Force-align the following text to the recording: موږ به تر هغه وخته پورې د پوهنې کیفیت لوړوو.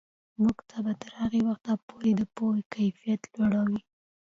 موږ 0.41 0.57
به 0.83 0.91
تر 1.01 1.11
هغه 1.21 1.39
وخته 1.49 1.73
پورې 1.87 2.11
د 2.15 2.21
پوهنې 2.35 2.63
کیفیت 2.75 3.21
لوړوو. 3.35 3.79